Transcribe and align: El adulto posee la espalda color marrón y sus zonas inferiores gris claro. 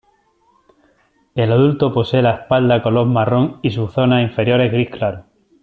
El 1.35 1.51
adulto 1.51 1.93
posee 1.93 2.23
la 2.23 2.31
espalda 2.31 2.81
color 2.81 3.05
marrón 3.05 3.59
y 3.61 3.69
sus 3.69 3.93
zonas 3.93 4.23
inferiores 4.23 4.71
gris 4.71 4.89
claro. 4.89 5.25